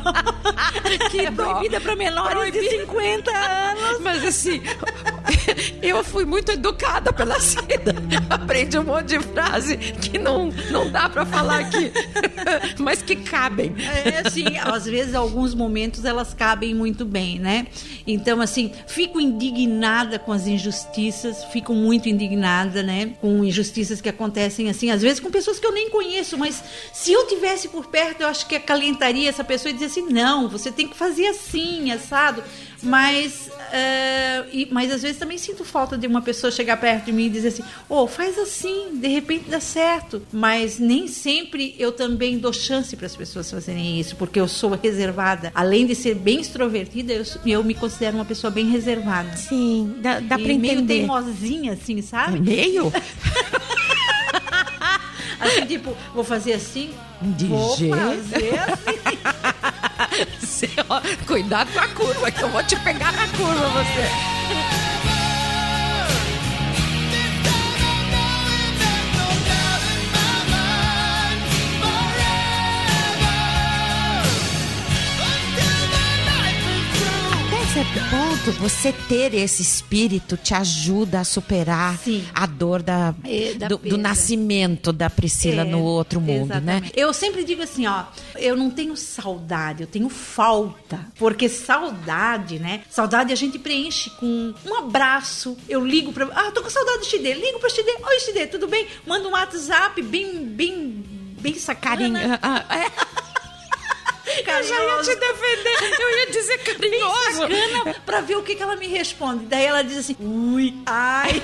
[1.11, 4.01] que É proibida pra menores de 50 anos.
[4.01, 4.61] Mas assim,
[5.81, 7.95] eu fui muito educada pela Cida.
[8.29, 11.91] Aprendi um monte de frase que não, não dá pra falar aqui,
[12.79, 13.75] mas que cabem.
[13.77, 17.67] É, assim, às vezes, alguns momentos elas cabem muito bem, né?
[18.07, 20.70] Então, assim, fico indignada com as injustiças,
[21.51, 23.13] fico muito indignada, né?
[23.19, 27.12] Com injustiças que acontecem, assim, às vezes com pessoas que eu nem conheço, mas se
[27.12, 30.71] eu tivesse por perto, eu acho que acalentaria essa pessoa e dizer assim: não, você
[30.71, 32.43] tem que fazer assim, assado.
[32.83, 37.11] Mas, eh, e- mas às vezes também sinto falta de uma pessoa chegar perto de
[37.11, 40.21] mim e dizer assim: ô, faz assim, de repente dá certo.
[40.33, 44.71] Mas nem sempre eu também dou chance para as pessoas fazerem isso, porque eu sou
[44.71, 45.51] reservada.
[45.53, 49.35] Além de ser bem extrovertida, eu, eu me considero uma pessoa bem reservada.
[49.37, 50.93] Sim, dá, dá e pra meio entender.
[50.99, 52.39] teimosinha, assim, sabe?
[52.39, 52.91] Meio?
[55.39, 57.95] Assim, tipo, vou fazer assim, De vou jeito.
[57.97, 58.99] fazer assim.
[61.25, 64.30] Cuidado com a curva, que eu vou te pegar na curva, você.
[77.81, 82.23] Certo ponto, você ter esse espírito te ajuda a superar Sim.
[82.33, 86.57] a dor da, É, da do, do nascimento da Priscila É, no outro mundo, né?
[86.57, 86.93] exatamente.
[86.95, 88.03] Eu sempre digo assim, ó,
[88.35, 91.07] eu não tenho saudade, eu tenho falta.
[91.17, 92.81] Porque saudade, né?
[92.87, 95.57] Saudade a gente preenche com um abraço.
[95.67, 96.25] Eu ligo pra.
[96.35, 97.33] Ah, tô com saudade do Xidê.
[97.33, 97.91] Ligo pra Xidê.
[97.91, 98.85] Oi, Xidê, tudo bem?
[99.07, 101.03] Manda um WhatsApp bem, bem,
[101.39, 101.81] bem sacana.
[101.81, 102.39] Carinho.
[102.43, 102.91] ah, ah, é.
[104.25, 107.38] Eu já ia te defender, eu ia dizer carinhoso.
[107.38, 109.45] Sacana pra ver o que, que ela me responde.
[109.45, 111.41] Daí ela diz assim, ui, ai.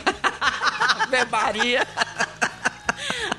[1.10, 1.88] Bebaria.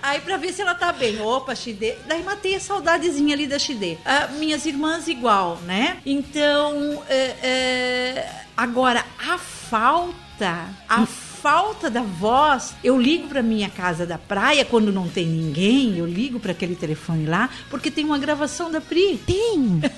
[0.02, 1.20] Aí pra ver se ela tá bem.
[1.20, 1.96] Opa, Xidê.
[2.06, 3.98] Daí matei a saudadezinha ali da Xidê.
[4.04, 5.98] Ah, minhas irmãs igual, né?
[6.04, 11.06] Então, é, é, agora, a falta, a
[11.40, 16.06] falta da voz, eu ligo pra minha casa da praia quando não tem ninguém, eu
[16.06, 19.18] ligo pra aquele telefone lá, porque tem uma gravação da Pri.
[19.24, 19.80] Tem.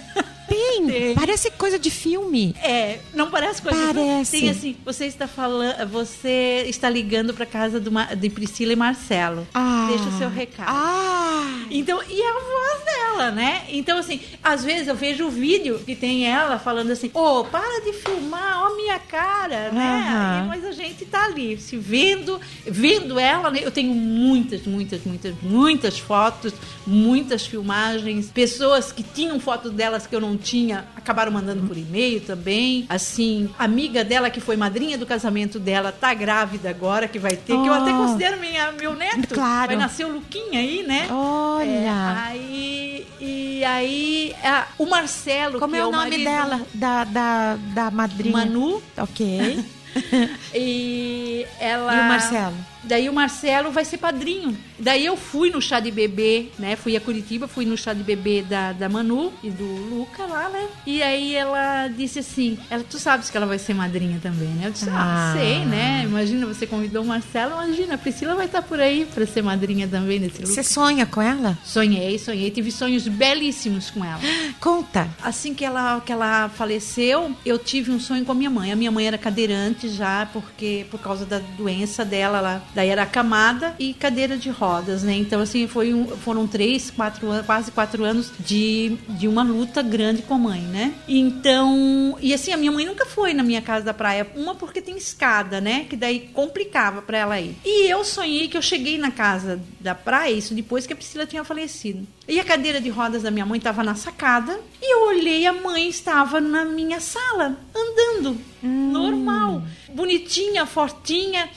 [0.71, 0.87] Tem.
[0.87, 1.15] Tem.
[1.15, 2.55] Parece coisa de filme.
[2.63, 4.31] É, não parece coisa de- Parece.
[4.41, 9.47] Tem assim, você está falando, você está ligando pra casa do de Priscila e Marcelo.
[9.55, 9.87] Ah.
[9.91, 10.69] Deixa o seu recado.
[10.69, 11.65] Ah.
[11.71, 13.63] Então, e a voz dela, né?
[13.69, 17.81] Então, assim, às vezes eu vejo o vídeo que tem ela falando assim: Ô, para
[17.85, 20.43] de filmar, ó, minha cara, né?
[20.45, 23.61] E- mas a gente tá ali, se vendo, vendo ela, né?
[23.63, 26.53] Eu tenho muitas, muitas, muitas, muitas fotos,
[26.87, 30.60] muitas filmagens, pessoas que tinham fotos delas que eu não tinha,
[30.97, 32.87] acabaram mandando por e-mail também.
[32.89, 37.55] Assim, amiga dela que foi madrinha do casamento dela, tá grávida agora, que vai ter,
[37.61, 37.97] que eu até Oh.
[37.97, 39.35] considero minha, meu neto.
[39.35, 39.69] Claro.
[39.69, 41.07] Vai nascer o Luquinha aí, né?
[41.11, 41.69] Olha.
[41.71, 46.61] É, aí, e aí, a- o Marcelo, Como que é o nome marido- dela?
[46.75, 48.33] Da, da, da madrinha?
[48.33, 48.83] Manu.
[48.97, 49.65] Ok.
[50.55, 51.95] E ela.
[51.95, 52.55] E o Marcelo?
[52.83, 54.57] Daí o Marcelo vai ser padrinho.
[54.79, 56.77] Daí eu fui no chá de bebê, né?
[56.77, 60.49] Fui a Curitiba, fui no chá de bebê da, da Manu e do Luca lá,
[60.49, 60.67] né?
[60.87, 64.67] E aí ela disse assim: ela, tu sabes que ela vai ser madrinha também, né?
[64.69, 65.35] Eu disse, ah, Ah.
[65.37, 66.03] sei, né?
[66.05, 69.87] Imagina, você convidou o Marcelo, imagina, a Priscila vai estar por aí pra ser madrinha
[69.87, 71.59] também nesse Você sonha com ela?
[71.65, 74.21] Sonhei, sonhei, tive sonhos belíssimos com ela.
[74.61, 75.09] Conta.
[75.23, 78.73] Assim que ela, que ela faleceu, eu tive um sonho com a minha mãe.
[78.73, 83.03] A minha mãe era cadeirante já, porque por causa da doença dela, ela daí era
[83.03, 85.15] acamada e cadeira de rodas, né?
[85.15, 89.83] Então, assim, foi um- foram três, quatro anos, quase quatro anos de, de uma luta
[89.83, 90.93] grande com a mãe, né?
[91.09, 94.27] Então, e assim, a minha mãe nunca foi na minha casa da praia.
[94.37, 95.87] Uma porque tem escada, né?
[95.89, 97.57] Que daí complicava pra ela ir.
[97.65, 101.27] E eu sonhei que eu cheguei na casa da praia, isso depois que a Priscila
[101.27, 102.07] tinha falecido.
[102.29, 104.61] E a cadeira de rodas da minha mãe estava na sacada.
[104.83, 108.37] E eu olhei, a mãe estava na minha sala, andando.
[108.63, 109.63] Normal.
[109.95, 111.49] Bonitinha, fortinha.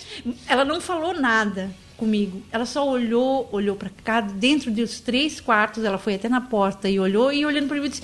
[0.48, 2.42] Ela não falou nada comigo.
[2.52, 6.90] Ela só olhou, olhou para cá, dentro dos três quartos, ela foi até na porta
[6.90, 8.02] e olhou, e olhando para mim disse.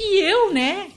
[0.00, 0.88] E eu, né,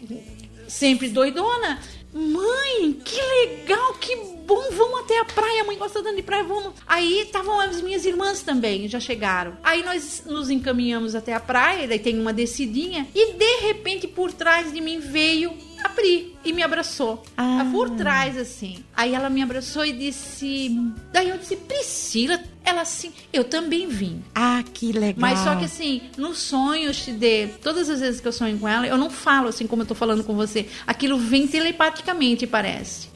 [0.68, 1.80] sempre doidona.
[2.14, 5.64] Mãe, que legal, que bom, vamos até a praia.
[5.66, 6.74] Mãe gosta de praia, vamos.
[6.88, 9.58] Aí estavam as minhas irmãs também, já chegaram.
[9.62, 14.32] Aí nós nos encaminhamos até a praia, daí tem uma descidinha, e de repente por
[14.32, 17.24] trás de mim veio a Pri e me abraçou.
[17.36, 17.68] Ah.
[17.72, 18.84] Por trás, assim.
[18.96, 20.76] Aí ela me abraçou e disse.
[21.12, 24.24] Daí eu disse, Priscila, ela assim, eu também vim.
[24.34, 25.16] Ah, que legal.
[25.18, 28.88] Mas só que assim, no sonho, de todas as vezes que eu sonho com ela,
[28.88, 30.68] eu não falo assim como eu tô falando com você.
[30.86, 33.10] Aquilo vem telepaticamente, parece.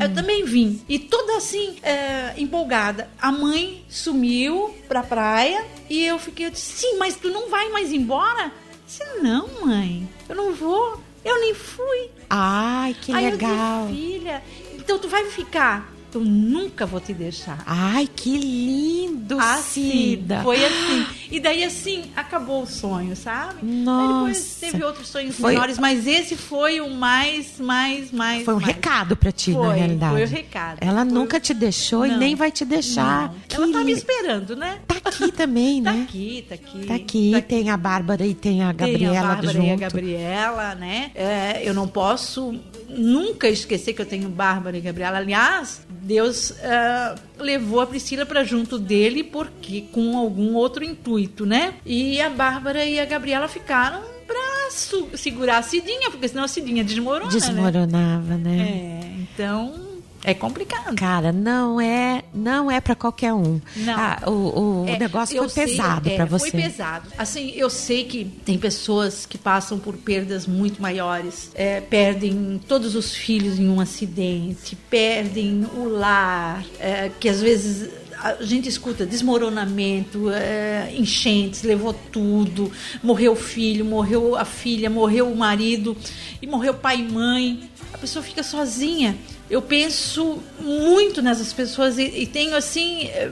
[0.00, 0.80] Eu também vim.
[0.88, 3.08] E toda assim, é, empolgada.
[3.20, 7.68] A mãe sumiu pra praia e eu fiquei, eu disse, sim, mas tu não vai
[7.70, 8.44] mais embora?
[8.46, 11.00] Eu disse, não, mãe, eu não vou.
[11.24, 12.10] Eu nem fui.
[12.28, 13.82] Ai, que Aí legal.
[13.82, 14.42] eu disse, filha,
[14.74, 15.92] então tu vai ficar.
[16.12, 17.62] Eu nunca vou te deixar.
[17.66, 20.40] Ai, que lindo, Assim, Cida.
[20.42, 21.06] foi assim.
[21.30, 23.64] E daí, assim, acabou o sonho, sabe?
[23.64, 24.16] Nossa.
[24.18, 28.44] Depois teve outros sonhos Foi- menores, mas esse foi o mais, mais, mais.
[28.44, 28.66] Foi um mais.
[28.74, 30.12] recado pra ti, na Foi, realidade.
[30.12, 30.78] foi o recado.
[30.80, 32.18] Ela Foi- nunca te deixou e Não.
[32.18, 33.28] nem vai te deixar.
[33.28, 33.34] Não.
[33.48, 34.78] Que Ela tá me esperando, né?
[34.86, 36.02] Tá aqui também, Tá né?
[36.08, 36.86] aqui, tá aqui.
[36.86, 39.66] Tá aqui, tem a Bárbara e tem a Tem Gabriela a Bárbara junto.
[39.66, 41.10] e a Gabriela, né?
[41.14, 45.18] É, eu não posso nunca esquecer que eu tenho Bárbara e Gabriela.
[45.18, 51.74] Aliás, Deus é, levou a Priscila para junto dele porque com algum outro intuito, né?
[51.84, 56.48] E a Bárbara e a Gabriela ficaram pra su- segurar a Cidinha, porque senão a
[56.48, 57.38] Cidinha desmorona, né?
[57.38, 58.58] Desmoronava, né?
[58.60, 59.89] É, então
[60.24, 60.94] é complicado.
[60.96, 63.60] Cara, não é, não é para qualquer um.
[63.76, 63.94] Não.
[63.96, 66.50] Ah, o o É, negócio foi sei, pesado é, pra você.
[66.50, 67.08] Foi pesado.
[67.16, 71.50] Assim, eu sei que tem pessoas que passam por perdas muito maiores.
[71.54, 77.88] É, perdem todos os filhos em um acidente, perdem o lar, é, que às vezes
[78.22, 82.70] a gente escuta desmoronamento, é, enchentes, levou tudo,
[83.02, 85.96] morreu o filho, morreu a filha, morreu o marido
[86.42, 87.70] e morreu pai e mãe.
[87.92, 89.16] A pessoa fica sozinha.
[89.48, 93.04] Eu penso muito nessas pessoas e, e tenho assim.
[93.08, 93.30] é,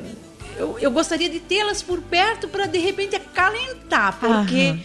[0.57, 4.81] Eu, eu gostaria de tê-las por perto para de repente acalentar, porque, Aham.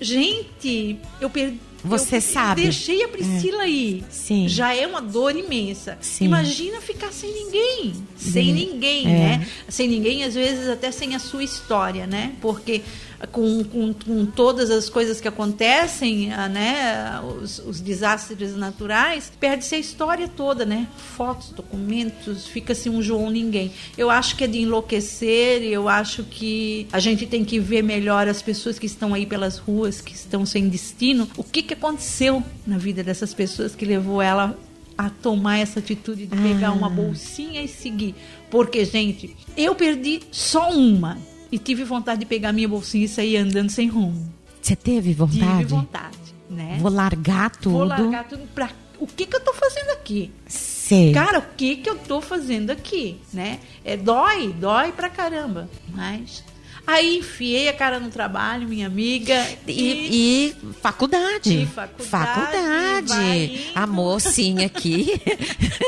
[0.00, 1.60] gente, eu perdi.
[1.84, 2.62] Você eu, sabe.
[2.62, 4.04] Deixei a Priscila aí.
[4.10, 4.48] Sim.
[4.48, 5.96] Já é uma dor imensa.
[6.00, 6.24] Sim.
[6.24, 7.94] Imagina ficar sem ninguém.
[8.16, 8.52] Sem Sim.
[8.52, 9.18] ninguém, É.
[9.38, 9.48] né?
[9.68, 12.32] Sem ninguém, às vezes até sem a sua história, né?
[12.40, 12.82] Porque
[13.26, 17.20] com, com, com todas as coisas que acontecem, ah, né?
[17.20, 20.86] Os, os desastres naturais, perde-se a história toda, né?
[21.16, 23.72] Fotos, documentos, fica-se um João ninguém.
[23.96, 28.28] Eu acho que é de enlouquecer, eu acho que a gente tem que ver melhor
[28.28, 32.42] as pessoas que estão aí pelas ruas, que estão sem destino, o que, que aconteceu
[32.66, 34.56] na vida dessas pessoas que levou ela
[34.96, 38.16] a tomar essa atitude de pegar uma bolsinha e seguir.
[38.50, 41.18] Porque, gente, eu perdi só uma.
[41.50, 44.32] E tive vontade de pegar minha bolsinha e sair andando sem rumo.
[44.60, 45.58] Você teve vontade?
[45.58, 46.16] Tive vontade,
[46.50, 46.78] né?
[46.80, 47.72] Vou largar tudo.
[47.78, 48.70] Vou largar tudo pra...
[48.98, 50.32] O que que eu tô fazendo aqui?
[50.46, 51.12] Sei.
[51.12, 53.60] Cara, o que que eu tô fazendo aqui, né?
[53.84, 55.70] É dói, dói pra caramba.
[55.94, 56.42] Mas
[56.88, 61.62] aí enfiei a cara no trabalho, minha amiga, e, E, e faculdade.
[61.62, 63.70] E faculdade, Faculdade.
[63.74, 65.08] A mocinha aqui.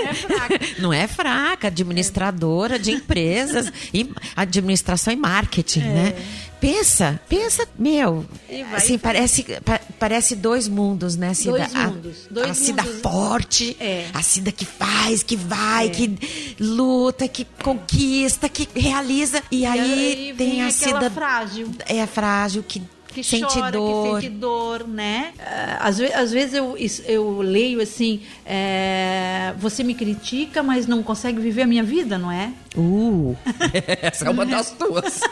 [0.03, 0.61] É fraca.
[0.79, 6.15] Não é fraca, administradora de empresas, e administração e marketing, né?
[6.61, 11.53] Pensa, pensa, meu, E assim, e parece, pa- parece dois mundos, né, Cida?
[11.59, 13.01] Dois A- mundos, dois a Cida mundos.
[13.01, 14.07] forte, É.
[14.13, 16.19] a Cida que faz, que vai, que
[16.61, 21.71] luta, que conquista, que realiza, e, aí, tem vem a Cida frágil.
[21.87, 22.83] é frágil, que,
[23.13, 24.17] que sente chora, dor.
[24.17, 25.33] que sente dor, né?
[25.39, 31.41] Ah, Às, às vezes eu, eu leio assim, é, você me critica, mas não consegue
[31.41, 32.53] viver a minha vida, não é?
[32.77, 33.37] Uh,
[34.01, 35.21] essa é uma das tuas.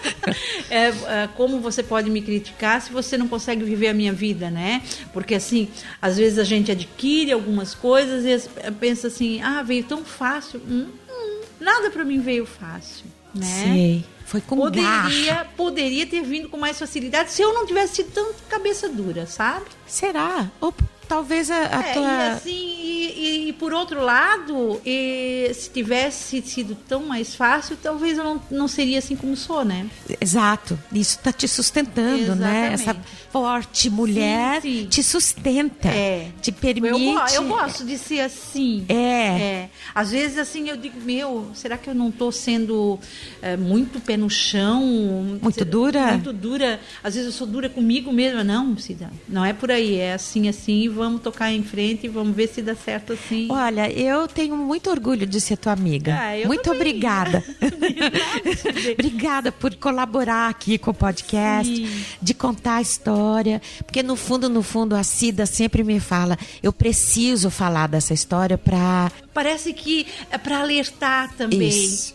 [0.70, 4.50] É, é, como você pode me criticar se você não consegue viver a minha vida,
[4.50, 4.82] né?
[5.12, 5.68] Porque assim,
[6.02, 10.60] às vezes a gente adquire algumas coisas e pensa assim, ah, veio tão fácil.
[10.68, 13.46] Hum, hum, nada para mim veio fácil, né?
[13.46, 14.04] Sei.
[14.28, 14.84] Foi com Poderia,
[15.34, 15.46] garra.
[15.56, 19.64] poderia ter vindo com mais facilidade se eu não tivesse sido tão cabeça dura, sabe?
[19.86, 20.50] Será?
[20.60, 20.74] Ou
[21.08, 22.02] talvez a, a É, tua.
[22.04, 22.77] e assim,
[23.18, 28.42] e, e- por outro lado, e se tivesse sido tão mais fácil, talvez eu não,
[28.50, 29.86] não seria assim como sou, né?
[30.20, 30.78] Exato.
[30.92, 32.72] Isso está te sustentando, né?
[32.72, 32.74] Exatamente.
[32.74, 32.96] Essa
[33.30, 34.86] forte mulher Sim, sim.
[34.86, 35.88] te sustenta.
[35.88, 36.30] É.
[36.40, 36.92] Te Eu, permite.
[37.14, 38.84] go- eu gosto de ser assim.
[38.88, 38.94] É.
[38.94, 39.70] É.
[39.94, 42.98] Às vezes, assim, eu digo, meu, será que eu não estou sendo
[43.42, 44.82] é, muito pé no chão?
[45.42, 46.12] Muito Se- dura?
[46.12, 46.80] Muito dura.
[47.02, 48.42] Às vezes eu sou dura comigo mesma.
[48.44, 49.96] Não, Cida, não é por aí.
[49.96, 53.48] É assim, assim, vamos tocar em frente e vamos ver se dá certo assim.
[53.50, 56.14] Olha, eu tenho muito orgulho de ser tua amiga.
[56.14, 56.80] Ah, muito também.
[56.80, 57.44] obrigada.
[58.92, 62.04] obrigada por colaborar aqui com o podcast, Sim.
[62.20, 63.60] de contar a história.
[63.84, 68.58] Porque no fundo, no fundo, a Cida sempre me fala: eu preciso falar dessa história
[68.58, 71.58] para Parece que é para alertar também,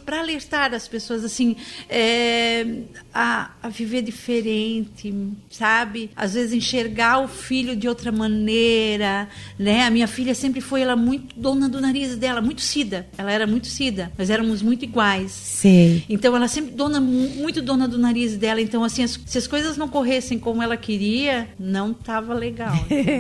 [0.05, 1.55] para alertar as pessoas assim
[1.89, 2.65] é,
[3.13, 5.13] a, a viver diferente,
[5.49, 6.09] sabe?
[6.15, 9.83] Às vezes enxergar o filho de outra maneira, né?
[9.85, 13.07] A minha filha sempre foi ela muito dona do nariz dela, muito cida.
[13.17, 14.11] Ela era muito cida.
[14.17, 15.31] Nós éramos muito iguais.
[15.31, 16.03] Sei.
[16.09, 18.59] Então ela sempre dona muito dona do nariz dela.
[18.61, 22.73] Então assim, as- se as coisas não corressem como ela queria, não tava legal.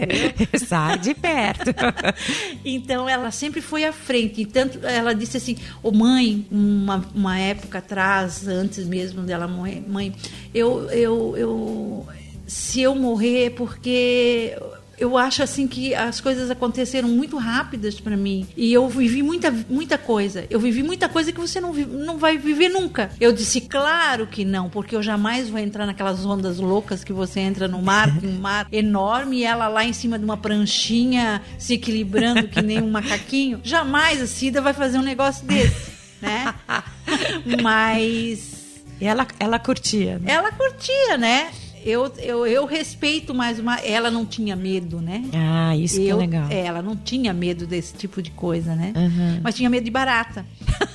[0.67, 1.71] Sai de perto.
[2.65, 4.41] Então ela sempre foi à frente.
[4.41, 9.83] E tanto ela disse assim: Ô mãe, uma, uma época atrás, antes mesmo dela morrer,
[9.87, 10.13] mãe,
[10.53, 12.07] eu, eu, eu
[12.47, 14.55] se eu morrer é porque
[14.97, 19.51] eu acho assim que as coisas aconteceram muito rápidas para mim e eu vivi muita
[19.69, 20.45] muita coisa.
[20.49, 23.09] Eu vivi muita coisa que você não não vai viver nunca.
[23.19, 27.39] Eu disse claro que não, porque eu jamais vou entrar naquelas ondas loucas que você
[27.39, 31.73] entra no mar, um mar enorme e ela lá em cima de uma pranchinha se
[31.73, 33.59] equilibrando que nem um macaquinho.
[33.63, 35.91] Jamais a Cida vai fazer um negócio desse,
[36.21, 36.53] né?
[37.61, 38.53] Mas
[39.01, 40.19] ela, ela curtia.
[40.19, 40.31] né?
[40.31, 41.51] ela curtia, né?
[41.85, 43.77] Eu, eu, eu respeito mais uma.
[43.79, 45.23] Ela não tinha medo, né?
[45.33, 46.47] Ah, isso que é Eu- legal.
[46.49, 48.93] Ela não tinha medo desse tipo de coisa, né?
[48.95, 49.41] Uhum.
[49.43, 50.45] Mas tinha medo de barata.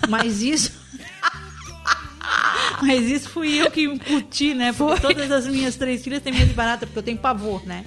[0.08, 0.72] Mas isso.
[2.82, 4.72] Mas isso fui eu que incuti, né?
[4.72, 7.84] Porque todas as minhas três filhas têm medo de barata, porque eu tenho pavor, né?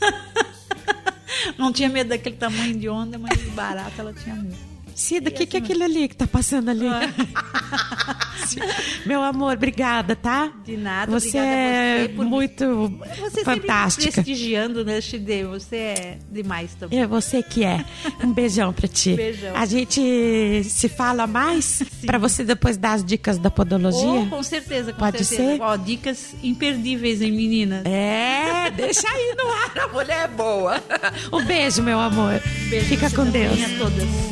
[1.58, 4.69] Não tinha medo daquele tamanho de onda, mas de barata ela tinha medo.
[4.94, 6.86] Cida, o que, que é aquilo ali que tá passando ali?
[6.88, 8.62] fácil.
[9.06, 10.52] Meu amor, obrigada, tá?
[10.64, 14.22] De nada, Você é você muito Você fantástica.
[14.22, 15.44] prestigiando, né, Chide?
[15.44, 17.00] Você é demais também.
[17.00, 17.84] É você que é.
[18.22, 19.14] Um beijão pra ti.
[19.20, 19.54] Beijão.
[19.56, 24.08] A gente se fala mais pra você depois dar as dicas da podologia?
[24.08, 25.52] Oh, com certeza, com Pode certeza.
[25.56, 25.60] ser?
[25.62, 27.84] Ó, dicas imperdíveis, hein, meninas?
[27.86, 30.80] É, deixa aí no ar, a mulher é boa.
[31.32, 32.40] Um beijo, meu amor.
[32.68, 33.52] Beijo Fica com Deus.
[33.62, 34.29] a todas.